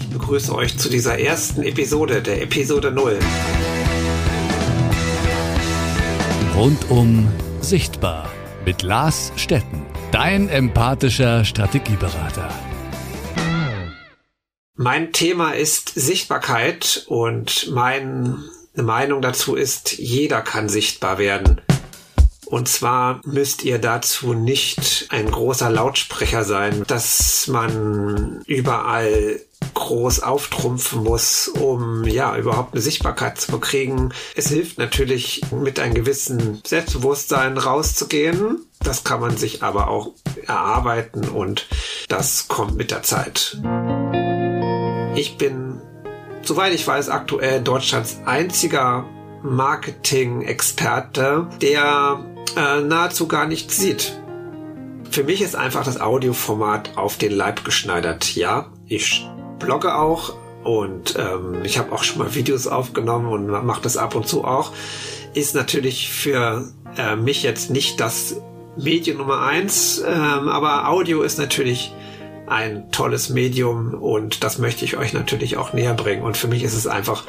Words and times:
Ich 0.00 0.10
begrüße 0.10 0.54
euch 0.54 0.78
zu 0.78 0.88
dieser 0.88 1.18
ersten 1.18 1.62
Episode, 1.64 2.22
der 2.22 2.40
Episode 2.40 2.92
0. 2.92 3.18
Rundum 6.54 7.28
sichtbar 7.60 8.30
mit 8.64 8.82
Lars 8.82 9.32
Stetten, 9.34 9.84
dein 10.12 10.48
empathischer 10.48 11.44
Strategieberater. 11.44 12.48
Mein 14.76 15.12
Thema 15.12 15.52
ist 15.52 15.92
Sichtbarkeit 15.96 17.04
und 17.08 17.68
meine 17.72 18.38
Meinung 18.74 19.20
dazu 19.20 19.56
ist, 19.56 19.98
jeder 19.98 20.42
kann 20.42 20.68
sichtbar 20.68 21.18
werden. 21.18 21.60
Und 22.46 22.68
zwar 22.68 23.20
müsst 23.26 23.64
ihr 23.64 23.78
dazu 23.78 24.32
nicht 24.32 25.06
ein 25.10 25.30
großer 25.30 25.68
Lautsprecher 25.68 26.44
sein, 26.44 26.84
dass 26.86 27.46
man 27.48 28.42
überall 28.46 29.40
groß 29.88 30.20
auftrumpfen 30.20 31.02
muss, 31.02 31.48
um 31.48 32.04
ja 32.04 32.36
überhaupt 32.36 32.74
eine 32.74 32.82
Sichtbarkeit 32.82 33.40
zu 33.40 33.52
bekriegen. 33.52 34.12
Es 34.36 34.48
hilft 34.48 34.76
natürlich, 34.76 35.40
mit 35.50 35.80
einem 35.80 35.94
gewissen 35.94 36.60
Selbstbewusstsein 36.66 37.56
rauszugehen. 37.56 38.66
Das 38.80 39.02
kann 39.02 39.20
man 39.20 39.38
sich 39.38 39.62
aber 39.62 39.88
auch 39.88 40.10
erarbeiten 40.46 41.26
und 41.26 41.68
das 42.08 42.48
kommt 42.48 42.76
mit 42.76 42.90
der 42.90 43.02
Zeit. 43.02 43.56
Ich 45.16 45.38
bin, 45.38 45.80
soweit 46.42 46.74
ich 46.74 46.86
weiß, 46.86 47.08
aktuell 47.08 47.62
Deutschlands 47.62 48.18
einziger 48.26 49.06
Marketing-Experte, 49.42 51.46
der 51.62 52.26
äh, 52.56 52.82
nahezu 52.82 53.26
gar 53.26 53.46
nichts 53.46 53.78
sieht. 53.78 54.20
Für 55.10 55.24
mich 55.24 55.40
ist 55.40 55.56
einfach 55.56 55.86
das 55.86 55.98
Audioformat 55.98 56.98
auf 56.98 57.16
den 57.16 57.32
Leib 57.32 57.64
geschneidert. 57.64 58.36
Ja, 58.36 58.66
ich 58.86 59.26
blogge 59.58 59.94
auch 59.94 60.34
und 60.64 61.16
ähm, 61.18 61.64
ich 61.64 61.78
habe 61.78 61.92
auch 61.92 62.02
schon 62.02 62.18
mal 62.18 62.34
Videos 62.34 62.66
aufgenommen 62.66 63.28
und 63.28 63.46
mache 63.64 63.82
das 63.82 63.96
ab 63.96 64.14
und 64.14 64.26
zu 64.26 64.44
auch. 64.44 64.72
Ist 65.34 65.54
natürlich 65.54 66.10
für 66.10 66.68
äh, 66.96 67.16
mich 67.16 67.42
jetzt 67.42 67.70
nicht 67.70 68.00
das 68.00 68.36
Medium 68.76 69.18
Nummer 69.18 69.42
eins, 69.42 70.02
ähm, 70.06 70.48
aber 70.48 70.88
Audio 70.88 71.22
ist 71.22 71.38
natürlich 71.38 71.92
ein 72.46 72.90
tolles 72.90 73.28
Medium 73.28 73.94
und 73.94 74.42
das 74.42 74.58
möchte 74.58 74.84
ich 74.84 74.96
euch 74.96 75.12
natürlich 75.12 75.56
auch 75.56 75.72
näher 75.72 75.94
bringen. 75.94 76.22
Und 76.22 76.36
für 76.36 76.48
mich 76.48 76.62
ist 76.62 76.74
es 76.74 76.86
einfach 76.86 77.24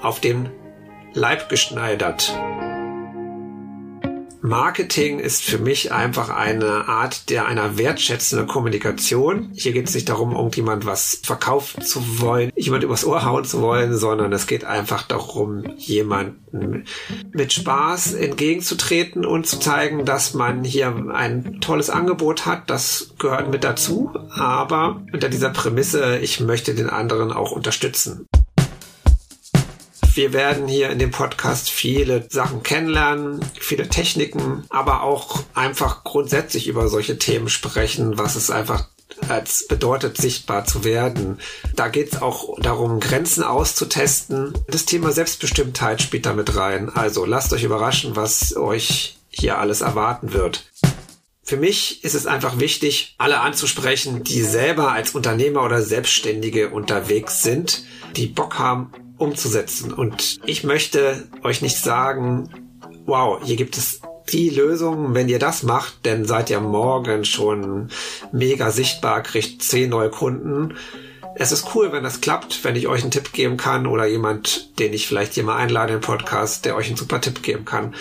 auf 0.00 0.20
den 0.20 0.48
Leib 1.12 1.48
geschneidert. 1.48 2.32
Marketing 4.42 5.18
ist 5.18 5.42
für 5.42 5.58
mich 5.58 5.92
einfach 5.92 6.30
eine 6.30 6.88
Art 6.88 7.28
der 7.28 7.46
einer 7.46 7.76
wertschätzenden 7.76 8.46
Kommunikation. 8.46 9.50
Hier 9.54 9.72
geht 9.72 9.88
es 9.88 9.94
nicht 9.94 10.08
darum, 10.08 10.32
irgendjemand 10.32 10.86
was 10.86 11.20
verkaufen 11.22 11.82
zu 11.82 12.20
wollen, 12.20 12.50
jemand 12.56 12.82
übers 12.82 13.04
Ohr 13.04 13.24
hauen 13.24 13.44
zu 13.44 13.60
wollen, 13.60 13.96
sondern 13.96 14.32
es 14.32 14.46
geht 14.46 14.64
einfach 14.64 15.02
darum, 15.02 15.64
jemanden 15.76 16.84
mit 17.32 17.52
Spaß 17.52 18.14
entgegenzutreten 18.14 19.26
und 19.26 19.46
zu 19.46 19.60
zeigen, 19.60 20.06
dass 20.06 20.32
man 20.32 20.64
hier 20.64 20.94
ein 21.12 21.60
tolles 21.60 21.90
Angebot 21.90 22.46
hat. 22.46 22.70
Das 22.70 23.14
gehört 23.18 23.50
mit 23.50 23.62
dazu. 23.62 24.10
Aber 24.30 25.02
unter 25.12 25.28
dieser 25.28 25.50
Prämisse, 25.50 26.18
ich 26.18 26.40
möchte 26.40 26.74
den 26.74 26.88
anderen 26.88 27.30
auch 27.30 27.52
unterstützen. 27.52 28.26
Wir 30.20 30.34
werden 30.34 30.68
hier 30.68 30.90
in 30.90 30.98
dem 30.98 31.12
Podcast 31.12 31.70
viele 31.70 32.26
Sachen 32.28 32.62
kennenlernen, 32.62 33.40
viele 33.58 33.88
Techniken, 33.88 34.64
aber 34.68 35.02
auch 35.02 35.42
einfach 35.54 36.04
grundsätzlich 36.04 36.68
über 36.68 36.88
solche 36.88 37.16
Themen 37.16 37.48
sprechen, 37.48 38.18
was 38.18 38.36
es 38.36 38.50
einfach 38.50 38.90
als 39.28 39.66
bedeutet, 39.66 40.18
sichtbar 40.18 40.66
zu 40.66 40.84
werden. 40.84 41.38
Da 41.74 41.88
geht 41.88 42.12
es 42.12 42.20
auch 42.20 42.54
darum, 42.60 43.00
Grenzen 43.00 43.42
auszutesten. 43.42 44.52
Das 44.68 44.84
Thema 44.84 45.10
Selbstbestimmtheit 45.10 46.02
spielt 46.02 46.26
damit 46.26 46.54
rein. 46.54 46.90
Also 46.90 47.24
lasst 47.24 47.54
euch 47.54 47.64
überraschen, 47.64 48.14
was 48.14 48.54
euch 48.54 49.16
hier 49.30 49.56
alles 49.56 49.80
erwarten 49.80 50.34
wird. 50.34 50.66
Für 51.42 51.56
mich 51.56 52.04
ist 52.04 52.14
es 52.14 52.26
einfach 52.26 52.60
wichtig, 52.60 53.14
alle 53.16 53.40
anzusprechen, 53.40 54.22
die 54.22 54.42
selber 54.42 54.92
als 54.92 55.12
Unternehmer 55.12 55.64
oder 55.64 55.80
Selbstständige 55.80 56.68
unterwegs 56.68 57.42
sind, 57.42 57.84
die 58.16 58.26
Bock 58.26 58.58
haben, 58.58 58.92
umzusetzen. 59.20 59.92
Und 59.92 60.40
ich 60.46 60.64
möchte 60.64 61.28
euch 61.42 61.62
nicht 61.62 61.76
sagen, 61.76 62.48
wow, 63.06 63.38
hier 63.42 63.56
gibt 63.56 63.76
es 63.76 64.00
die 64.32 64.50
Lösung, 64.50 65.14
wenn 65.14 65.28
ihr 65.28 65.38
das 65.38 65.62
macht, 65.62 65.98
dann 66.04 66.24
seid 66.24 66.50
ihr 66.50 66.60
morgen 66.60 67.24
schon 67.24 67.88
mega 68.32 68.70
sichtbar, 68.70 69.22
kriegt 69.22 69.62
zehn 69.62 69.90
neue 69.90 70.10
Kunden. 70.10 70.74
Es 71.34 71.52
ist 71.52 71.74
cool, 71.74 71.92
wenn 71.92 72.04
das 72.04 72.20
klappt, 72.20 72.64
wenn 72.64 72.76
ich 72.76 72.86
euch 72.88 73.02
einen 73.02 73.10
Tipp 73.10 73.32
geben 73.32 73.56
kann 73.56 73.86
oder 73.86 74.06
jemand, 74.06 74.78
den 74.78 74.92
ich 74.92 75.06
vielleicht 75.06 75.34
hier 75.34 75.44
mal 75.44 75.56
einlade 75.56 75.94
im 75.94 76.00
Podcast, 76.00 76.64
der 76.64 76.76
euch 76.76 76.86
einen 76.88 76.96
super 76.96 77.20
Tipp 77.20 77.42
geben 77.42 77.64
kann. 77.64 77.94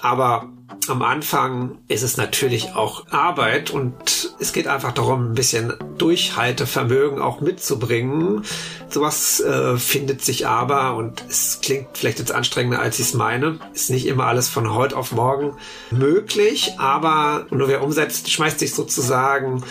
Aber 0.00 0.48
am 0.90 1.02
Anfang 1.02 1.78
ist 1.88 2.02
es 2.02 2.16
natürlich 2.16 2.74
auch 2.74 3.06
Arbeit 3.08 3.70
und 3.70 4.34
es 4.38 4.52
geht 4.52 4.66
einfach 4.66 4.92
darum, 4.92 5.30
ein 5.30 5.34
bisschen 5.34 5.74
Durchhaltevermögen 5.98 7.20
auch 7.20 7.40
mitzubringen. 7.40 8.44
Sowas 8.88 9.40
äh, 9.40 9.76
findet 9.76 10.24
sich 10.24 10.46
aber 10.46 10.96
und 10.96 11.24
es 11.28 11.60
klingt 11.62 11.88
vielleicht 11.94 12.18
jetzt 12.18 12.32
anstrengender, 12.32 12.80
als 12.80 12.98
ich 12.98 13.06
es 13.06 13.14
meine. 13.14 13.58
Ist 13.74 13.90
nicht 13.90 14.06
immer 14.06 14.26
alles 14.26 14.48
von 14.48 14.74
heute 14.74 14.96
auf 14.96 15.12
morgen 15.12 15.56
möglich, 15.90 16.74
aber 16.78 17.46
nur 17.50 17.68
wer 17.68 17.82
umsetzt, 17.82 18.30
schmeißt 18.30 18.58
sich 18.58 18.74
sozusagen 18.74 19.62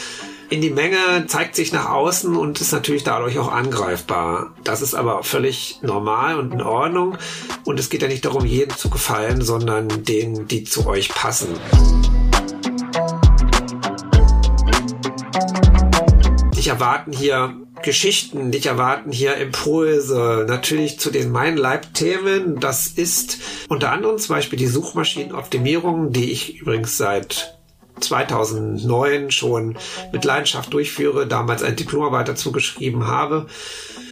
in 0.50 0.62
die 0.62 0.69
Menge, 0.69 1.25
zeigt 1.28 1.56
sich 1.56 1.74
nach 1.74 1.90
außen 1.90 2.35
und 2.35 2.62
ist 2.62 2.72
natürlich 2.72 3.03
dadurch 3.03 3.38
auch 3.38 3.52
angreifbar. 3.52 4.53
Das 4.63 4.81
ist 4.81 4.94
aber 4.94 5.24
völlig 5.24 5.80
normal 5.81 6.40
und 6.40 6.53
in 6.53 6.62
Ordnung. 6.62 7.18
Und 7.66 7.80
es 7.80 7.90
geht 7.90 8.02
ja 8.02 8.08
nicht 8.08 8.24
darum, 8.24 8.46
jedem 8.46 8.78
zu 8.78 8.90
gefallen, 8.90 9.41
sondern 9.41 10.06
denen, 10.06 10.47
die 10.47 10.63
zu 10.63 10.88
euch 10.88 11.09
passen. 11.09 11.50
Dich 16.56 16.69
erwarten 16.69 17.12
hier 17.12 17.56
Geschichten, 17.84 18.52
dich 18.52 18.66
erwarten 18.66 19.12
hier 19.12 19.36
Impulse, 19.36 20.46
natürlich 20.47 21.00
zu 21.00 21.12
den 21.12 21.30
Mein 21.31 21.57
Leib-Themen. 21.57 22.59
Das 22.59 22.88
ist 22.88 23.38
unter 23.68 23.91
anderem 23.91 24.18
zum 24.18 24.36
Beispiel 24.36 24.57
die 24.57 24.68
Suchmaschinenoptimierung, 24.68 26.12
die 26.12 26.31
ich 26.31 26.59
übrigens 26.59 26.97
seit 26.97 27.56
2009 28.00 29.31
schon 29.31 29.78
mit 30.12 30.25
Leidenschaft 30.25 30.74
durchführe, 30.74 31.28
damals 31.28 31.63
eine 31.63 31.75
Diplomarbeit 31.75 32.28
dazu 32.28 32.52
geschrieben 32.52 33.08
habe. 33.08 33.47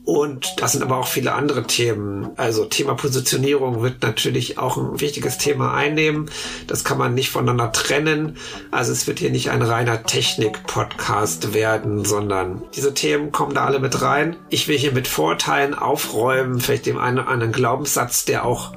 Und 0.06 0.62
das 0.62 0.74
sind 0.74 0.84
aber 0.84 0.98
auch 0.98 1.08
viele 1.08 1.34
andere 1.34 1.64
Themen. 1.64 2.30
Also 2.38 2.66
Thema 2.66 2.94
Positionierung 2.94 3.82
wird 3.82 4.04
natürlich 4.04 4.60
auch 4.60 4.78
ein 4.78 5.02
wichtiges 5.02 5.40
Thema 5.40 5.74
einnehmen. 5.74 6.30
Das 6.68 6.84
kann 6.84 7.00
man 7.00 7.16
nicht 7.16 7.32
voneinander 7.32 7.72
trennen. 7.72 8.38
Also 8.70 8.92
es 8.92 9.08
wird 9.08 9.18
hier 9.18 9.32
nicht 9.32 9.50
ein 9.50 9.64
reiner 9.64 10.04
Technik-Podcast 10.04 11.56
werden, 11.56 12.06
sondern 12.06 12.62
diese 12.76 12.94
Themen 12.94 13.32
kommen 13.32 13.56
da 13.56 13.66
alle 13.66 13.80
mit 13.80 14.00
rein. 14.04 14.36
Ich 14.50 14.68
will 14.68 14.78
hier 14.78 14.92
mit 14.92 15.08
Vorteilen 15.08 15.74
aufräumen, 15.74 16.60
vielleicht 16.60 16.86
dem 16.86 17.00
einen 17.00 17.18
oder 17.18 17.28
anderen 17.28 17.52
Glaubenssatz, 17.52 18.26
der 18.26 18.46
auch 18.46 18.74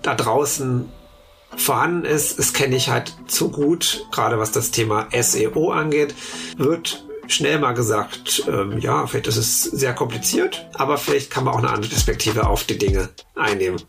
da 0.00 0.14
draußen 0.14 0.88
vorhanden 1.56 2.04
ist. 2.04 2.38
Das 2.38 2.52
kenne 2.52 2.76
ich 2.76 2.88
halt 2.88 3.14
zu 3.26 3.50
gut, 3.50 4.06
gerade 4.10 4.38
was 4.38 4.52
das 4.52 4.70
Thema 4.70 5.08
SEO 5.12 5.70
angeht, 5.70 6.14
wird 6.56 7.04
schnell 7.28 7.58
mal 7.58 7.72
gesagt, 7.72 8.44
ähm, 8.48 8.78
ja, 8.78 9.06
vielleicht 9.06 9.26
ist 9.26 9.36
es 9.36 9.62
sehr 9.62 9.94
kompliziert, 9.94 10.68
aber 10.74 10.98
vielleicht 10.98 11.30
kann 11.30 11.44
man 11.44 11.54
auch 11.54 11.58
eine 11.58 11.70
andere 11.70 11.90
Perspektive 11.90 12.46
auf 12.46 12.64
die 12.64 12.78
Dinge 12.78 13.10
einnehmen. 13.34 13.80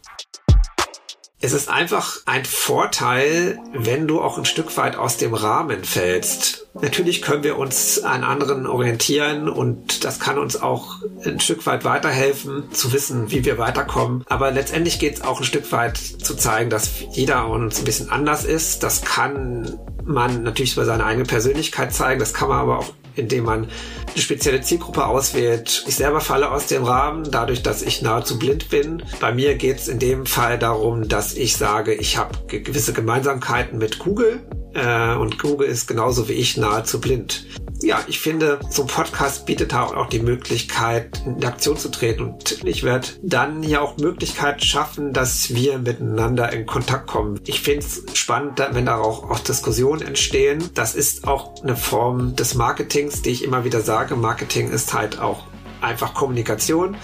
Es 1.45 1.51
ist 1.51 1.67
einfach 1.67 2.19
ein 2.25 2.45
Vorteil, 2.45 3.59
wenn 3.73 4.07
du 4.07 4.21
auch 4.21 4.37
ein 4.37 4.45
Stück 4.45 4.77
weit 4.77 4.95
aus 4.95 5.17
dem 5.17 5.33
Rahmen 5.33 5.83
fällst. 5.83 6.67
Natürlich 6.73 7.21
können 7.21 7.43
wir 7.43 7.57
uns 7.57 8.01
an 8.01 8.23
anderen 8.23 8.65
orientieren 8.65 9.49
und 9.49 10.05
das 10.05 10.21
kann 10.21 10.37
uns 10.37 10.55
auch 10.61 10.99
ein 11.25 11.41
Stück 11.41 11.65
weit 11.65 11.83
weiterhelfen, 11.83 12.71
zu 12.71 12.93
wissen, 12.93 13.29
wie 13.29 13.43
wir 13.43 13.57
weiterkommen. 13.57 14.23
Aber 14.29 14.51
letztendlich 14.51 14.99
geht 14.99 15.15
es 15.15 15.21
auch 15.21 15.39
ein 15.39 15.43
Stück 15.43 15.69
weit 15.73 15.97
zu 15.97 16.33
zeigen, 16.35 16.69
dass 16.69 16.89
jeder 17.11 17.49
uns 17.49 17.77
ein 17.77 17.83
bisschen 17.83 18.09
anders 18.09 18.45
ist. 18.45 18.81
Das 18.81 19.01
kann 19.01 19.77
man 20.05 20.43
natürlich 20.43 20.71
über 20.71 20.85
seine 20.85 21.03
eigene 21.03 21.25
Persönlichkeit 21.25 21.93
zeigen, 21.93 22.21
das 22.21 22.33
kann 22.33 22.47
man 22.47 22.59
aber 22.59 22.79
auch 22.79 22.93
indem 23.15 23.45
man 23.45 23.67
eine 24.07 24.21
spezielle 24.21 24.61
Zielgruppe 24.61 25.05
auswählt. 25.05 25.83
Ich 25.87 25.95
selber 25.95 26.21
falle 26.21 26.51
aus 26.51 26.67
dem 26.67 26.83
Rahmen, 26.83 27.29
dadurch, 27.29 27.63
dass 27.63 27.81
ich 27.81 28.01
nahezu 28.01 28.39
blind 28.39 28.69
bin. 28.69 29.03
Bei 29.19 29.33
mir 29.33 29.55
geht 29.55 29.79
es 29.79 29.87
in 29.87 29.99
dem 29.99 30.25
Fall 30.25 30.59
darum, 30.59 31.07
dass 31.07 31.35
ich 31.35 31.57
sage, 31.57 31.93
ich 31.93 32.17
habe 32.17 32.37
gewisse 32.47 32.93
Gemeinsamkeiten 32.93 33.77
mit 33.77 33.99
Google 33.99 34.41
äh, 34.73 35.15
und 35.15 35.39
Google 35.39 35.67
ist 35.67 35.87
genauso 35.87 36.27
wie 36.29 36.33
ich 36.33 36.57
nahezu 36.57 36.99
blind 36.99 37.45
ja, 37.83 38.03
ich 38.07 38.19
finde, 38.19 38.59
so 38.69 38.83
ein 38.83 38.87
Podcast 38.87 39.45
bietet 39.45 39.73
auch 39.73 40.07
die 40.07 40.19
Möglichkeit, 40.19 41.21
in 41.25 41.43
Aktion 41.43 41.77
zu 41.77 41.89
treten. 41.89 42.23
Und 42.23 42.63
ich 42.63 42.83
werde 42.83 43.07
dann 43.21 43.61
ja 43.61 43.81
auch 43.81 43.97
Möglichkeit 43.97 44.63
schaffen, 44.63 45.13
dass 45.13 45.53
wir 45.53 45.77
miteinander 45.79 46.51
in 46.53 46.65
Kontakt 46.65 47.07
kommen. 47.07 47.39
Ich 47.45 47.61
finde 47.61 47.85
es 47.85 48.03
spannend, 48.13 48.59
wenn 48.71 48.85
da 48.85 48.97
auch, 48.97 49.29
auch 49.29 49.39
Diskussionen 49.39 50.01
entstehen. 50.01 50.69
Das 50.73 50.95
ist 50.95 51.27
auch 51.27 51.61
eine 51.61 51.75
Form 51.75 52.35
des 52.35 52.55
Marketings, 52.55 53.21
die 53.21 53.31
ich 53.31 53.43
immer 53.43 53.65
wieder 53.65 53.81
sage. 53.81 54.15
Marketing 54.15 54.71
ist 54.71 54.93
halt 54.93 55.19
auch 55.19 55.43
einfach 55.83 56.13
Kommunikation 56.13 56.95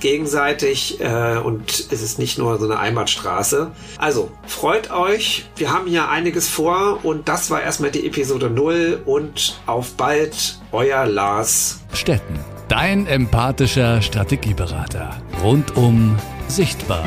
gegenseitig 0.00 1.00
äh, 1.00 1.38
und 1.38 1.70
es 1.90 2.02
ist 2.02 2.18
nicht 2.18 2.38
nur 2.38 2.58
so 2.58 2.64
eine 2.64 2.78
Einbahnstraße. 2.78 3.72
Also 3.98 4.30
freut 4.46 4.90
euch, 4.90 5.46
wir 5.56 5.72
haben 5.72 5.86
hier 5.86 6.08
einiges 6.08 6.48
vor 6.48 7.04
und 7.04 7.28
das 7.28 7.50
war 7.50 7.62
erstmal 7.62 7.90
die 7.90 8.06
Episode 8.06 8.50
0 8.50 9.02
und 9.04 9.60
auf 9.66 9.94
bald, 9.94 10.58
euer 10.72 11.06
Lars 11.06 11.80
Stetten, 11.92 12.38
dein 12.68 13.06
empathischer 13.06 14.02
Strategieberater. 14.02 15.20
Rundum 15.42 16.16
sichtbar. 16.48 17.04